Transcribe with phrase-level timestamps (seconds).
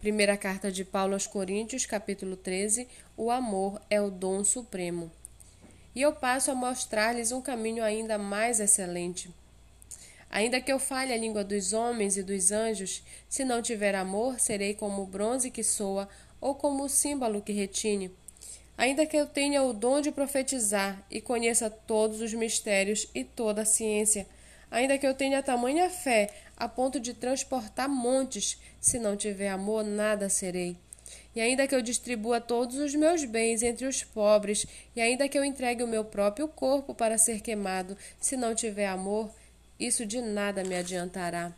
[0.00, 5.10] Primeira carta de Paulo aos Coríntios, capítulo 13: O amor é o dom supremo.
[5.92, 9.28] E eu passo a mostrar-lhes um caminho ainda mais excelente.
[10.30, 14.38] Ainda que eu fale a língua dos homens e dos anjos, se não tiver amor,
[14.38, 16.08] serei como o bronze que soa
[16.40, 18.12] ou como o símbolo que retine.
[18.76, 23.62] Ainda que eu tenha o dom de profetizar e conheça todos os mistérios e toda
[23.62, 24.28] a ciência,
[24.70, 29.84] Ainda que eu tenha tamanha fé a ponto de transportar montes, se não tiver amor,
[29.84, 30.76] nada serei.
[31.34, 35.38] E ainda que eu distribua todos os meus bens entre os pobres, e ainda que
[35.38, 39.30] eu entregue o meu próprio corpo para ser queimado, se não tiver amor,
[39.78, 41.52] isso de nada me adiantará.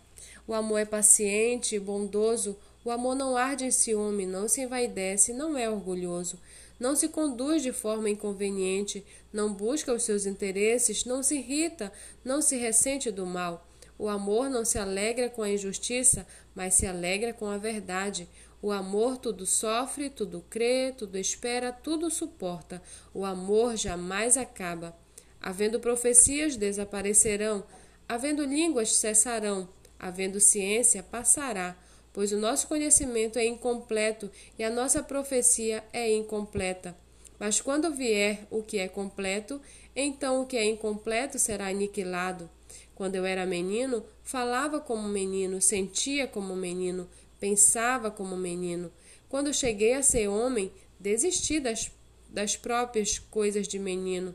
[0.46, 5.32] O amor é paciente e bondoso, o amor não arde em ciúme, não se envaidece,
[5.32, 6.38] não é orgulhoso
[6.80, 11.92] não se conduz de forma inconveniente, não busca os seus interesses, não se irrita,
[12.24, 13.68] não se ressente do mal.
[13.98, 18.26] O amor não se alegra com a injustiça, mas se alegra com a verdade.
[18.62, 22.82] O amor tudo sofre, tudo crê, tudo espera, tudo suporta.
[23.12, 24.96] O amor jamais acaba.
[25.38, 27.62] Havendo profecias, desaparecerão.
[28.08, 29.68] Havendo línguas, cessarão.
[29.98, 31.76] Havendo ciência, passará
[32.12, 36.96] pois o nosso conhecimento é incompleto e a nossa profecia é incompleta.
[37.38, 39.60] Mas quando vier o que é completo,
[39.94, 42.50] então o que é incompleto será aniquilado.
[42.94, 47.08] Quando eu era menino, falava como menino, sentia como menino,
[47.40, 48.92] pensava como menino.
[49.28, 51.90] Quando cheguei a ser homem, desisti das,
[52.28, 54.34] das próprias coisas de menino.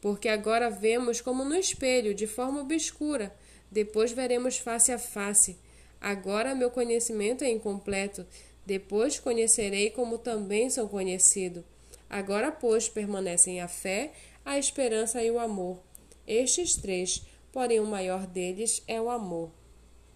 [0.00, 3.32] Porque agora vemos como no espelho, de forma obscura,
[3.70, 5.56] depois veremos face a face.
[6.00, 8.26] Agora meu conhecimento é incompleto,
[8.64, 11.64] depois conhecerei como também sou conhecido.
[12.08, 14.12] Agora, pois, permanecem a fé,
[14.44, 15.78] a esperança e o amor.
[16.26, 19.50] Estes três, porém o maior deles é o amor.